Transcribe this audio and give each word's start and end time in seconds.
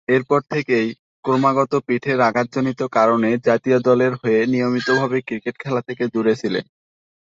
এরপর 0.07 0.39
থেকেই 0.51 0.87
ক্রমাগত 1.25 1.73
পিঠের 1.87 2.19
আঘাতজনিত 2.21 2.81
কারণে 2.91 3.29
জাতীয় 3.47 3.77
দলের 3.79 4.13
হয়ে 4.21 4.39
নিয়মিতভাবে 4.45 5.17
ক্রিকেট 5.27 5.55
খেলা 5.57 5.81
থেকে 5.87 6.03
দূরে 6.13 6.33
ছিলেন। 6.35 6.65